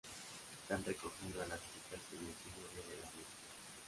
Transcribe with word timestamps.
Están 0.63 0.83
recogiendo 0.83 1.43
a 1.43 1.45
las 1.45 1.59
chicas 1.59 2.01
con 2.09 2.17
el 2.25 2.33
"síndrome 2.41 2.81
de 2.95 3.01
la 3.03 3.11
medusa". 3.11 3.37